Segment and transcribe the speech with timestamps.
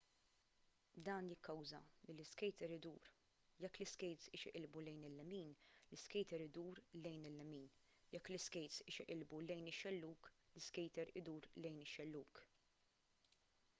[1.07, 3.03] dan jikkawża lill-iskejter idur
[3.65, 5.51] jekk l-iskejts ixeqilbu lejn il-lemin
[5.89, 7.69] l-iskejter idur lejn il-lemin
[8.15, 12.43] jekk l-iskejts ixeqilbu lejn ix-xellug l-iskejter idur lejn il-xellug